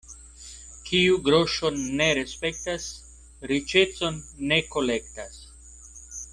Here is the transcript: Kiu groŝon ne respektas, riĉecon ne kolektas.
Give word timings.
Kiu 0.87 1.19
groŝon 1.27 1.77
ne 1.99 2.07
respektas, 2.21 2.89
riĉecon 3.53 4.21
ne 4.53 4.61
kolektas. 4.75 5.41